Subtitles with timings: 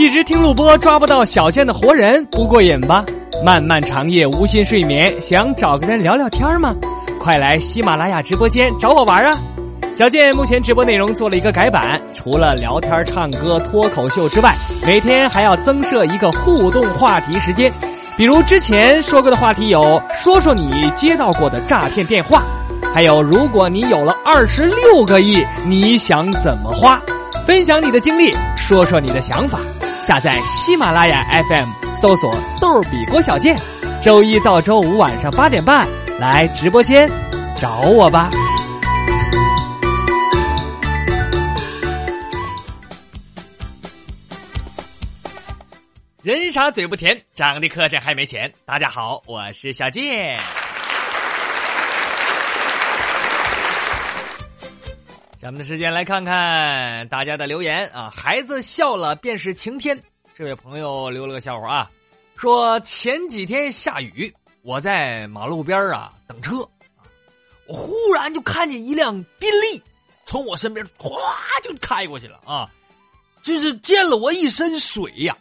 [0.00, 3.04] 一直听录播抓不到小贱的活人，不过瘾吧？
[3.44, 6.74] 漫漫长夜无心睡眠，想找个人聊聊天吗？
[7.20, 9.38] 快来喜马拉雅直播间找我玩啊！
[9.94, 14.54] 小健目前直播内容做了一个改版，除了聊天、唱歌、脱口秀之外，
[14.86, 17.70] 每天还要增设一个互动话题时间。
[18.16, 22.42] 比如之前说过的话题有：说说你接到过的诈骗电话，
[22.94, 26.98] 还有如果你有了二十六个亿，你想怎么花？
[27.46, 29.60] 分享你的经历，说说你的想法。
[30.02, 33.56] 下载喜马拉雅 FM，搜索“逗比郭小贱”，
[34.02, 35.86] 周一到周五晚上八点半
[36.18, 37.08] 来直播间
[37.56, 38.30] 找我吧。
[46.22, 48.50] 人傻嘴不甜，长得磕碜还没钱。
[48.64, 50.38] 大家好，我是小健。
[55.40, 58.12] 咱们的时间来看看大家的留言啊！
[58.14, 59.98] 孩子笑了便是晴天。
[60.34, 61.90] 这位朋友留了个笑话啊，
[62.36, 66.56] 说前几天下雨，我在马路边啊等车，
[67.66, 69.82] 我忽然就看见一辆宾利
[70.26, 71.18] 从我身边哗
[71.62, 72.68] 就开过去了啊，
[73.40, 75.34] 就是溅了我一身水呀。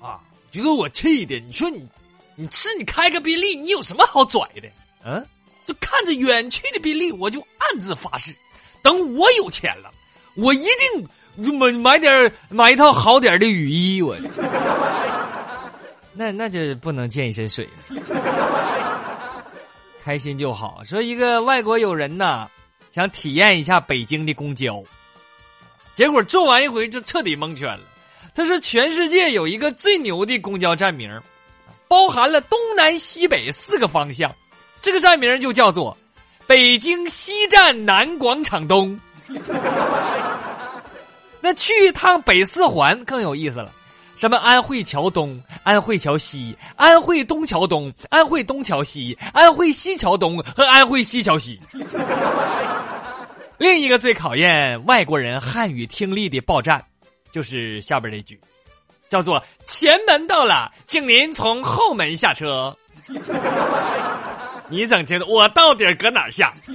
[0.00, 0.18] 啊
[0.50, 1.88] 就给我气的，你说你，
[2.34, 4.68] 你是你开个宾利，你有什么好拽的？
[5.04, 5.24] 嗯，
[5.64, 8.34] 就看着远去的宾利，我就暗自发誓，
[8.84, 9.90] 等我有钱了，
[10.36, 10.68] 我一
[11.36, 14.00] 定买买点买一套好点的雨衣。
[14.00, 14.14] 我，
[16.12, 17.70] 那那就不能溅一身水了。
[20.02, 20.82] 开心就好。
[20.84, 22.46] 说一个外国友人呐，
[22.92, 24.84] 想体验一下北京的公交，
[25.94, 27.80] 结果坐完一回就彻底蒙圈了。
[28.34, 31.08] 他说：“全世界有一个最牛的公交站名，
[31.88, 34.30] 包含了东南西北四个方向，
[34.80, 35.96] 这个站名就叫做
[36.46, 38.98] 北京西站南广场东。
[41.40, 43.70] 那去一趟北四环更有意思了，
[44.16, 51.58] 什么安慧桥东、安慧桥西、安慧东桥东、安慧东桥西、安慧西桥东和安慧西桥西。
[53.58, 56.84] 另一个最考验外国人汉语听力的报站。”
[57.30, 58.40] 就是下边这句，
[59.08, 62.74] 叫做“前门到了，请您从后门下车。”
[64.68, 66.52] 你整清楚我到底搁哪儿下？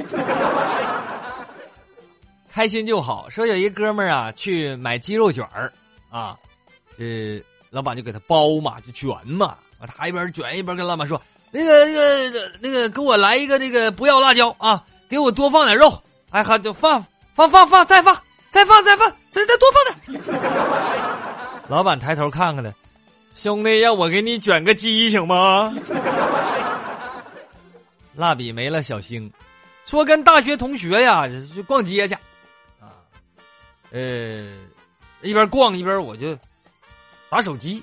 [2.52, 3.30] 开心就好。
[3.30, 5.72] 说有一哥们儿啊，去买鸡肉卷儿
[6.10, 6.36] 啊，
[6.98, 7.40] 呃，
[7.70, 9.56] 老板就给他包嘛，就卷嘛。
[9.88, 15.90] 他一边卷一边跟老板说：“那个、那个、那个，给我来一个那个不要辣椒啊，给我多放点肉。
[16.32, 18.16] 哎，哈，就放放放放，再放。”
[18.50, 20.20] 再放再放再再多放点。
[21.70, 22.74] 老板抬头看看他，
[23.36, 25.72] 兄弟，要我给你卷个鸡行吗？
[28.20, 29.32] 蜡笔没了，小星
[29.86, 32.14] 说跟大学同学呀去逛街去，
[32.80, 33.00] 啊，
[33.92, 34.54] 呃，
[35.22, 36.38] 一边逛一边我就
[37.30, 37.82] 打手机，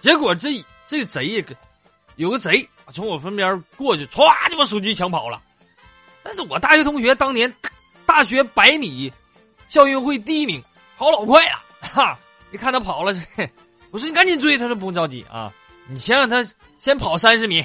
[0.00, 1.42] 结果这这贼
[2.16, 5.42] 有个贼从我身边过去，歘就把手机抢跑了。
[6.22, 7.52] 但是我大学同学当年
[8.04, 9.12] 大学百米。
[9.66, 10.62] 校运会第一名，
[10.96, 12.16] 跑老快了，哈！
[12.52, 13.12] 一看他跑了，
[13.90, 15.52] 我说你赶紧追，他说不用着急啊，
[15.88, 16.44] 你先让他
[16.78, 17.64] 先跑三十米，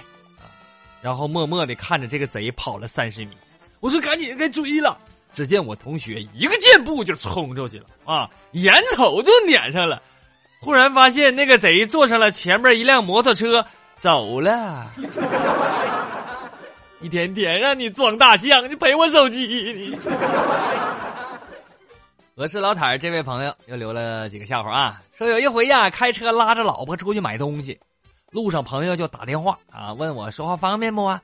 [1.01, 3.31] 然后默默的看着这个贼跑了三十米，
[3.79, 4.97] 我说赶紧该追了。
[5.31, 10.01] 只见我同学一个箭步就冲出去了，啊，眼瞅就撵上了，
[10.59, 13.63] 忽然发现那个贼坐上了前面一辆摩托车
[13.99, 14.89] 走了。
[16.99, 19.97] 一天天让你装大象，你赔我手机你。
[22.35, 25.01] 我是老坦儿，这位朋友又留了几个笑话啊。
[25.17, 27.79] 说有一回呀，开车拉着老婆出去买东西，
[28.31, 31.21] 路上朋友就打电话啊，问我说话方便不啊？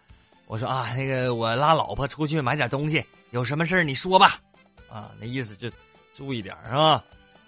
[0.47, 4.39] 我说啊，那个我拉老婆出去买点东西，有什么事你说吧。
[4.91, 5.69] 啊，那意思就
[6.13, 7.03] 注意点是吧？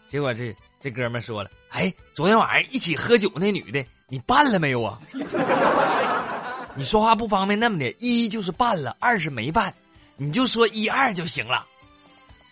[0.09, 4.97] 结果这这哥们说了，哎，昨天晚上一起喝酒那女的，你办了没有啊？
[6.75, 9.73] 你说话不方便那么的，一就是办了，二是没办，
[10.15, 11.65] 你就说一二就行了。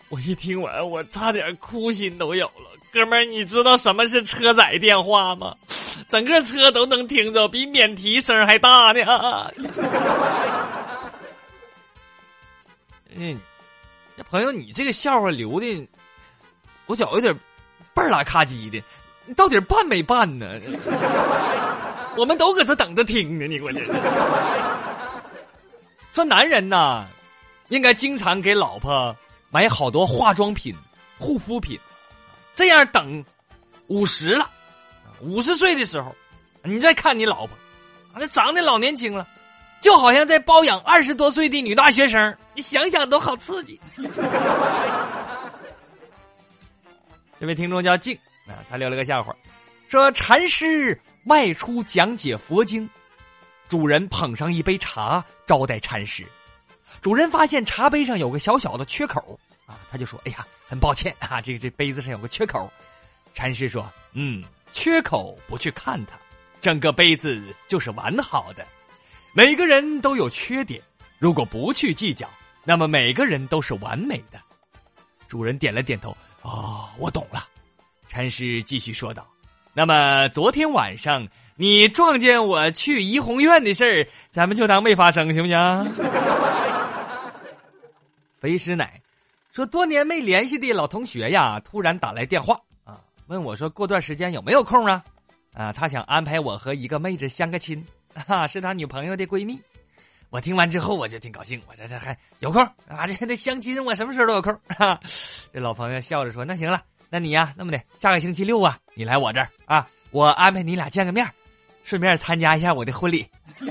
[0.09, 2.71] 我一听完，我差点哭心都有了。
[2.91, 5.55] 哥们儿，你知道什么是车载电话吗？
[6.07, 9.51] 整个车都能听着，比免提声还大呢。
[13.15, 13.39] 嗯，
[14.29, 15.87] 朋友，你这个笑话留的，
[16.85, 17.33] 我觉有点
[17.93, 18.83] 倍儿拉咔叽的。
[19.25, 20.51] 你到底办没办呢？
[22.17, 23.47] 我们都搁这等着听呢。
[23.47, 23.91] 你关键是
[26.13, 27.05] 说男人呐，
[27.69, 29.15] 应该经常给老婆。
[29.51, 30.75] 买好多化妆品、
[31.17, 31.79] 护肤品，
[32.53, 33.23] 这样等
[33.87, 34.49] 五十了，
[35.21, 36.15] 五十岁的时候，
[36.63, 37.57] 你再看你老婆，
[38.13, 39.27] 那长得老年轻了，
[39.81, 43.79] 就好像在包养二十多岁的女大学生，你想想都好刺激。
[47.39, 48.17] 这位听众叫静
[48.47, 49.35] 啊，他留了个笑话，
[49.89, 52.89] 说禅师外出讲解佛经，
[53.67, 56.25] 主人捧上一杯茶招待禅师。
[57.01, 62.71] 主人发现茶杯上有个小小的缺口啊，他就说：“哎呀，很抱歉啊，这这杯子上有个缺口。”
[63.35, 64.41] 禅师说：“嗯，
[64.75, 66.19] 缺口不去看它，
[66.59, 68.67] 整个杯子就是完好的。
[69.33, 70.81] 每个人都有缺点，
[71.17, 72.29] 如果不去计较，
[72.65, 74.39] 那么每个人都是完美的。”
[75.29, 77.47] 主人点了点头：“哦，我懂了。”
[78.09, 79.25] 禅师继续说道
[79.73, 81.25] ：“那么昨天晚上
[81.55, 85.57] 你撞见我去怡红院的事儿，咱们就当没发生，行不行？”
[88.37, 89.01] 肥师奶
[89.53, 92.64] 说：“多年没联系的老同学呀，突然打来电话啊，
[93.27, 95.03] 问我说过段时间有没有空啊？
[95.53, 97.83] 啊，他想安排我和一个妹子相个亲，
[98.27, 99.59] 啊，是他女朋友的闺蜜。
[100.29, 103.07] 我听完之后我就挺高兴，我这这还有空啊？
[103.07, 104.53] 这这相亲我什么时候都有空。
[104.67, 104.99] 哈，
[105.53, 111.25] 这老朋友笑着说：那行了。”那你呀，那么的，下个星期六啊，你来我这儿啊，我安排你俩见个面，
[111.83, 113.25] 顺便参加一下我的婚礼。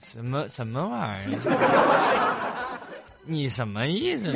[0.00, 2.80] 什么什么玩意儿？
[3.26, 4.32] 你什么意思？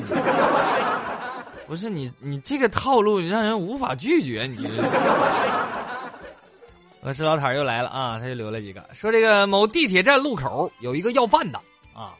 [1.66, 4.44] 不是你，你这个套路让人无法拒绝。
[4.44, 4.68] 你，
[7.02, 11.58] 我石老坦又来了啊，他就留了几个，说这个某地铁站路口有一个要饭的
[11.94, 12.14] 啊，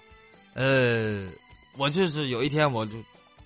[0.55, 1.26] 呃，
[1.76, 2.93] 我就是有一天我就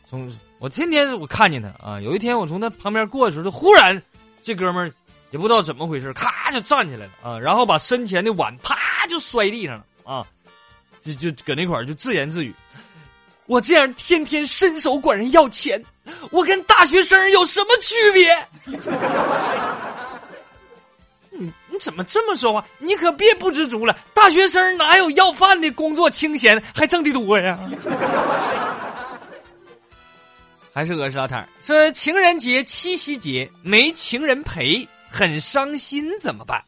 [0.06, 0.30] 从。
[0.60, 4.02] 我天天我看见他啊，有一天我从他旁边过的时候，就忽然，
[4.42, 4.92] 这哥们儿
[5.30, 8.76] 也不知道怎么回事，咔就站起来了啊，然后把身前的碗啪
[9.08, 10.26] 就摔地上了啊，
[11.00, 12.52] 就就搁那块儿就自言自语
[13.48, 15.82] ：“我这样天天伸手管人要钱，
[16.30, 18.46] 我跟大学生有什么区别？”
[21.30, 22.64] 你 你怎么这么说话？
[22.78, 27.58] 你可别不知足了，大学生哪有要饭的工作清闲，还挣得多呀？
[30.74, 36.62] 还是俄式老太说情人节、七夕节没情人陪，很伤心，怎么办？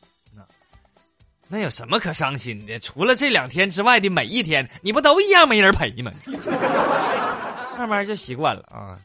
[1.51, 2.79] 那有什么可伤心的？
[2.79, 6.13] 除了这两天之外的每一天，你不都一样没人陪吗？
[7.77, 8.97] 慢慢就习惯了啊。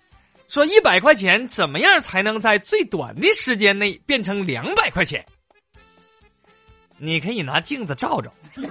[0.47, 5.25] 说一百块钱怎么样才能在最短的时间内变成两百块钱？
[6.97, 8.31] 你可以拿镜子照照。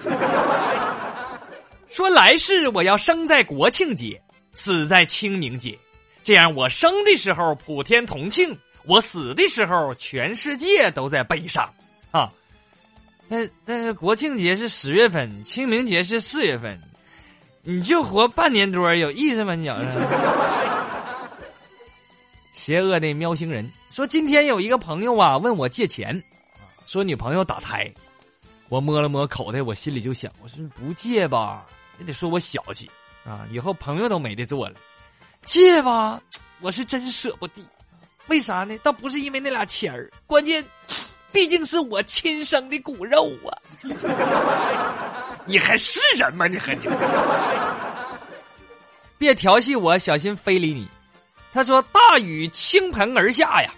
[1.88, 4.20] 说来世我要生在国庆节，
[4.54, 5.76] 死在清明节。
[6.22, 11.68] 这样，我生的时候普天同庆，我死的时候全世界都在悲伤，
[13.28, 16.80] 那那国庆节是十月份，清明节是四月份，
[17.62, 19.54] 你就活半年多，有意思吗？
[19.54, 20.08] 你觉着？
[22.52, 26.22] 邪恶的喵星人说，今天有一个朋友啊问我借钱，
[26.86, 27.92] 说女朋友打胎，
[28.68, 31.66] 我摸了摸口袋，我心里就想，我说不借吧，
[31.98, 32.90] 也得说我小气
[33.24, 34.76] 啊，以后朋友都没得做了。
[35.44, 36.22] 借吧，
[36.60, 37.62] 我是真舍不得。
[38.28, 38.78] 为啥呢？
[38.82, 40.64] 倒不是因为那俩钱儿，关键，
[41.34, 43.50] 毕竟是我亲生的骨肉啊！
[45.44, 46.46] 你还是人吗？
[46.46, 46.82] 你还你？
[49.18, 50.88] 别调戏我，小心非礼你。
[51.52, 53.70] 他说：“大雨倾盆而下呀，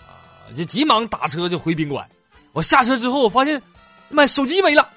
[0.00, 2.04] 啊，就急忙打车就回宾馆。
[2.52, 3.62] 我下车之后，我发现，
[4.08, 4.88] 妈，手机没了。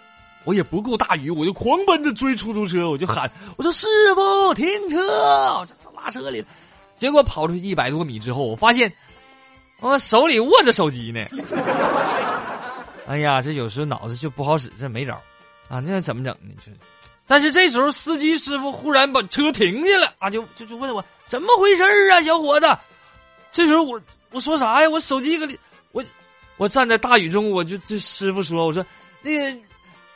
[0.44, 4.98] 我也不顾大雨，我就狂奔着追出租车，我就喊：我说师傅，停车！
[5.60, 6.48] 我这。”拉车里了，
[6.98, 8.92] 结果跑出去一百多米之后，我发现
[9.80, 11.26] 我手里握着手机呢。
[13.08, 15.14] 哎呀，这有时候脑子就不好使，这没招
[15.70, 15.80] 啊！
[15.80, 16.54] 那怎么整呢？
[16.66, 16.72] 这，
[17.26, 22.78] 但是这时候司机师傅忽然把车停下了啊，就就就问我怎么回事啊，小伙子。
[23.50, 24.90] 这时候我我说啥呀？
[24.90, 25.58] 我手机搁里，
[25.94, 26.04] 我
[26.58, 28.86] 我站在大雨中，我就这师傅说，我说
[29.22, 29.58] 那个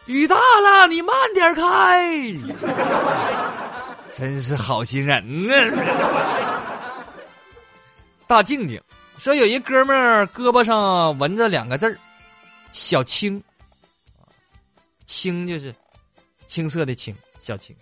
[0.06, 2.36] 雨大了，你慢点开。
[4.12, 5.54] 真是好心人呢！
[8.28, 8.82] 大静静
[9.22, 11.96] 说，有一哥们儿胳膊上纹着两个字儿
[12.74, 13.40] “小青”，
[15.06, 15.72] 青就是
[16.48, 17.76] 青色的青，小青。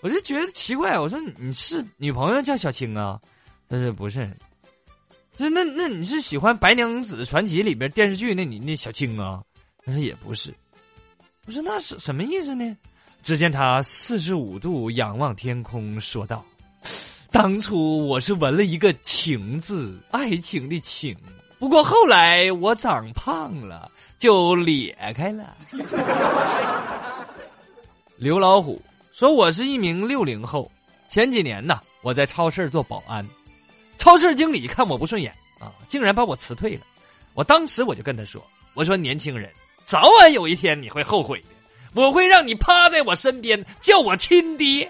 [0.00, 3.20] 我就觉得奇怪，我说你是女朋友叫小青啊？
[3.68, 4.26] 他说不是，
[5.36, 9.44] 就那那你是喜欢《白娘子传奇》里边电视剧那你那小青啊？
[9.84, 10.50] 他说也不是。
[11.44, 12.74] 我说那是什么意思呢？
[13.22, 16.42] 只见他四十五度仰望天空，说道
[17.34, 21.16] ：“当初我是纹了一个‘情’字，爱情的‘情’。
[21.58, 25.52] 不过后来我长胖了，就裂开了。
[28.16, 30.70] ”刘老虎说：“我是一名六零后，
[31.08, 33.28] 前几年呢，我在超市做保安，
[33.98, 36.82] 超市经理看我不顺眼啊，竟然把我辞退了。
[37.34, 38.40] 我当时我就跟他说
[38.74, 39.50] ：‘我说年轻人，
[39.82, 41.46] 早晚有一天你会后悔的。’”
[41.94, 44.88] 我会让你趴在我身边叫我亲爹。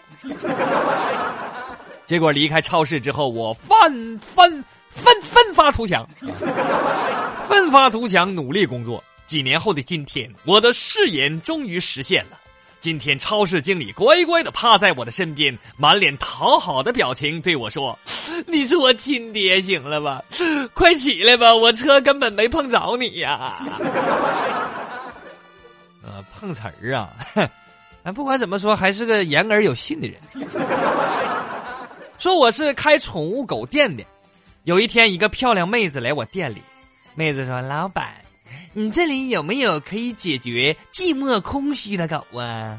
[2.06, 6.06] 结果离开超市之后，我奋奋奋奋发图强，
[7.48, 9.02] 奋发图强，努力工作。
[9.26, 12.38] 几年后的今天，我的誓言终于实现了。
[12.78, 17.98] 今天，超市经理乖乖的趴在我的身边，满脸讨好的表情对我说
[18.46, 20.22] ：“你是我亲爹，行了吧？
[20.74, 23.54] 快起来吧，我车根本没碰着你呀。
[26.04, 27.08] ”呃，碰瓷儿啊！
[28.04, 30.20] 哎，不管怎么说，还是个言而有信的人。
[32.18, 34.04] 说我是开宠物狗店的。
[34.64, 36.62] 有一天，一个漂亮妹子来我店里，
[37.14, 38.14] 妹子说：“老板。”
[38.72, 42.78] 你这里有没有可以解决寂寞空虚的狗啊？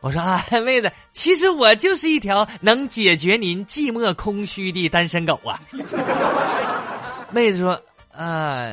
[0.00, 5.58] 我说啊， 妹子，其实我就是一条能解决您寂寞空虚的单身狗啊。
[7.30, 7.80] 妹子说
[8.12, 8.72] 啊，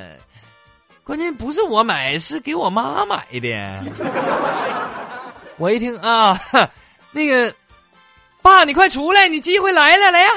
[1.04, 3.84] 关键不是我买，是给我妈买的。
[5.58, 6.40] 我一听啊，
[7.12, 7.54] 那个
[8.46, 10.30] 爸，你快出来，你机会来了，来呀！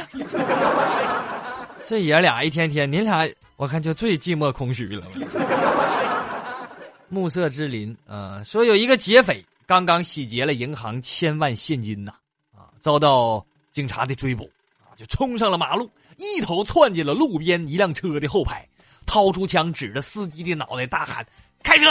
[1.85, 5.07] 这爷俩一天天，您俩我看就最寂寞空虚了。
[7.11, 12.15] 暮色之林啊，说有一个劫匪刚刚洗劫了银行千万现金呐，
[12.57, 14.51] 啊，遭到警察的追捕，
[14.81, 18.67] 啊，就冲上了马路，一头窜进了路边一辆车的后排，
[19.05, 21.27] 掏出枪指着司机的脑袋大喊
[21.63, 21.85] ：“开车，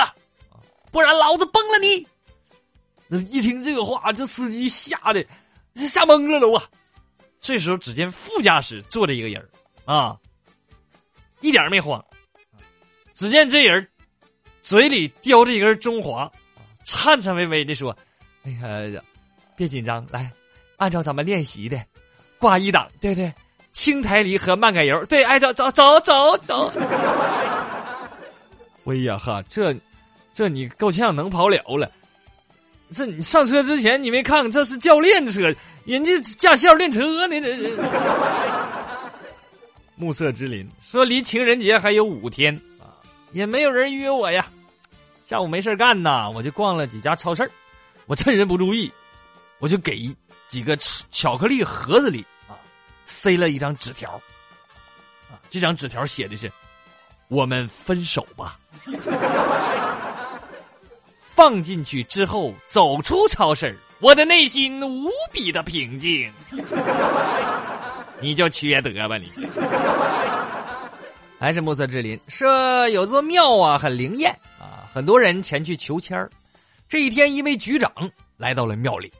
[0.90, 2.08] 不然老子崩了你！”
[3.08, 5.24] 那一听这个话，这司机吓得
[5.86, 6.64] 吓懵了都啊。
[7.42, 9.46] 这时候，只见副驾驶坐着一个人
[9.84, 10.18] 啊，
[11.42, 12.02] 一点没慌。
[13.14, 13.86] 只见这人。
[14.64, 16.30] 嘴里叼着一根中华，
[16.84, 17.96] 颤颤巍巍的说
[18.44, 19.02] ：“那个，
[19.56, 20.30] 别紧张，来，
[20.76, 21.82] 按照咱们练习的，
[22.38, 23.34] 挂一档，对对，
[23.72, 26.70] 轻抬离合慢改油，对，哎，走走走走走。
[28.88, 29.74] 哎呀哈，这，
[30.34, 31.90] 这你够呛能跑了了。
[32.92, 35.54] 这你上车之前你没看，这是教练车，
[35.86, 37.40] 人家驾校练车呢。
[37.42, 37.78] 这是。
[39.96, 42.94] 暮色之林说离情人节还有五天啊，
[43.32, 44.48] 也没有人约我呀。”
[45.26, 47.52] 下午没事干呐，我就逛了几家超市
[48.06, 48.90] 我趁人不注意，
[49.60, 50.10] 我就给
[50.46, 50.78] 几个
[51.12, 52.56] 巧克力盒子里啊
[53.06, 54.12] 塞了一张纸条，
[55.30, 56.50] 啊，这张纸条写的是
[57.28, 58.58] ：“我们分手吧。”
[61.38, 66.34] 放进去之后，走出超市我的内心无比的平静。
[68.20, 69.30] 你就缺德吧你！
[71.40, 74.90] 还是暮色之林说有座庙啊，很灵验啊。
[74.92, 76.28] 很多人前去求签儿，
[76.90, 77.92] 这一天，一位局长
[78.36, 79.14] 来到了庙里，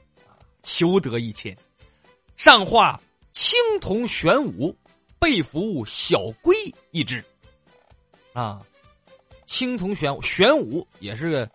[0.64, 1.56] 求得一签，
[2.36, 4.76] 上画青铜玄武，
[5.20, 6.56] 背负小龟
[6.90, 7.24] 一只，
[8.32, 8.60] 啊，
[9.46, 11.48] 青铜玄玄武也是，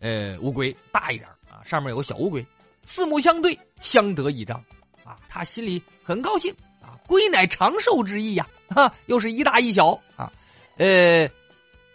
[0.00, 2.44] 呃，乌龟大一点啊，上面有个小乌龟，
[2.84, 4.62] 四目相对，相得益彰，
[5.04, 10.30] 啊，他心里很高兴啊，龟乃长寿之意呀，哈，又是一大一小啊，
[10.76, 11.28] 呃，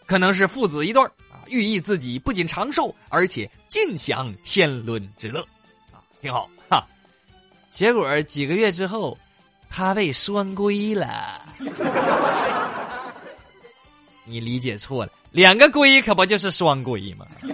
[0.05, 1.11] 可能是父子一对啊。
[1.47, 5.41] 寓意自己不仅长寿，而且尽享天伦之乐，
[5.91, 6.87] 啊，挺好哈。
[7.69, 9.15] 结果几个月之后，
[9.69, 11.45] 他被双规了。
[14.25, 17.25] 你理解错了，两个龟可不就是双龟吗？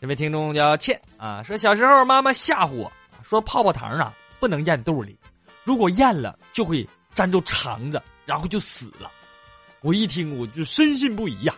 [0.00, 2.92] 这位听众叫倩啊，说小时候妈妈吓唬我
[3.22, 5.18] 说泡泡糖啊不能咽肚里，
[5.64, 9.10] 如果咽了就会粘住肠子，然后就死了。
[9.80, 11.54] 我一听我就深信不疑呀！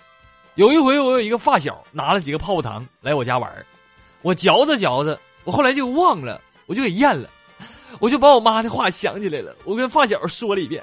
[0.55, 3.67] 有一回我有一个发小拿了几个泡泡糖来我家玩
[4.23, 7.29] 我嚼着嚼着，我后来就忘了，我就给咽了，
[8.01, 10.83] 我就把我妈的话想起来了，我跟发小说了一遍，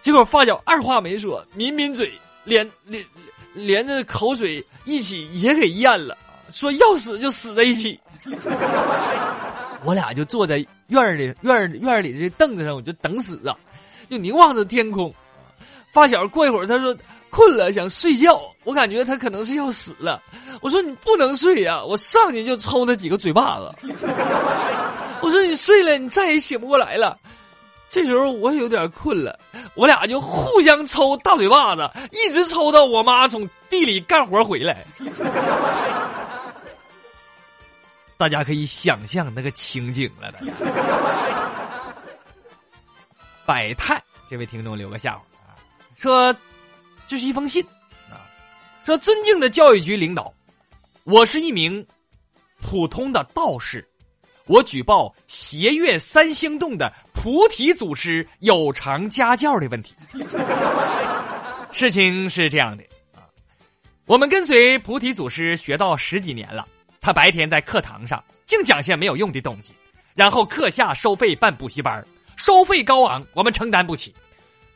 [0.00, 2.12] 结果发小二话没说，抿抿嘴，
[2.44, 3.04] 连连
[3.54, 6.16] 连着口水一起也给咽了，
[6.52, 7.98] 说要死就死在一起。
[9.84, 13.56] 我俩就坐在院里院院里的凳子上，我就等死啊，
[14.10, 15.12] 就凝望着天空。
[15.92, 16.94] 发小过一会儿，他说
[17.30, 20.22] 困了想睡觉，我感觉他可能是要死了。
[20.60, 23.88] 我说你不能睡呀，我上去就抽他几个嘴巴子。
[25.22, 27.18] 我说你睡了，你再也醒不过来了。
[27.88, 29.38] 这时候我有点困了，
[29.74, 34.84] 我俩就互相抽大嘴巴子，一直抽到我妈从地里干活回来。
[38.16, 40.32] 大家可以想象那个情景了。
[43.46, 45.56] 百态，这位听众留个笑话啊。
[45.96, 46.34] 说，
[47.06, 47.64] 这是一封信，
[48.10, 48.28] 啊，
[48.84, 50.34] 说尊敬的教育局领导，
[51.04, 51.86] 我是一名
[52.60, 53.88] 普通的道士，
[54.48, 59.94] 我举报斜月三星洞的菩提祖师有偿家教的问题。
[61.70, 62.82] 事情是这样的
[63.14, 63.28] 啊，
[64.06, 66.66] 我们跟随菩提祖师学道十几年了，
[66.98, 69.74] 他白天在课堂上净讲些没有用的东西，
[70.14, 72.02] 然后课下收费办补习班
[72.36, 74.14] 收费高昂，我们承担不起。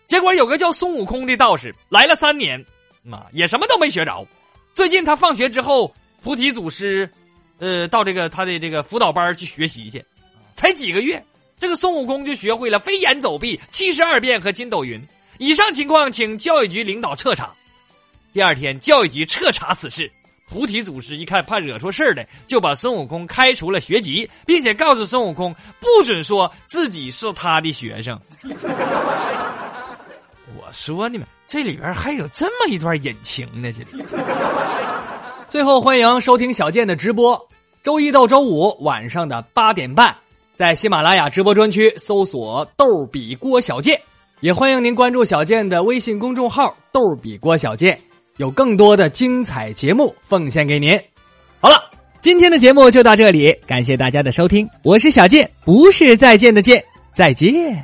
[0.06, 2.62] 结果有个叫孙悟空的道士来了三年，
[3.10, 4.26] 啊也什么都没学着。
[4.74, 7.10] 最近他放学之后，菩提祖师，
[7.62, 10.04] 呃，到这个他的这个辅导班去学习去，
[10.56, 11.24] 才几个月，
[11.60, 15.00] 这个孙悟空就学会了飞檐走壁、七十二变和筋斗云。
[15.38, 17.54] 以上情况，请教育局领导彻查。
[18.32, 20.10] 第二天，教育局彻查此事。
[20.50, 28.20] 菩提祖师一看，怕惹出事儿来，就把孙悟空开除了学籍，并且告诉孙悟空不准说自己是他的学生。
[30.58, 34.04] 我说你们这里边还有这么一段隐情呢，这里。
[35.48, 37.48] 最后，欢迎收听小健的直播，
[37.82, 40.14] 周一到周五晚上的八点半，
[40.54, 44.00] 在喜马拉雅直播专区搜索“逗比郭小健”，
[44.38, 47.98] 也欢迎您关注小健的微信公众号“逗比郭小健”。
[48.38, 50.96] 有更多的精彩节目奉献给您。
[51.60, 51.74] 好了，
[52.20, 57.82] 今天的节目就到这里，感谢大家的收听，我是小健，不是再见的见，再见。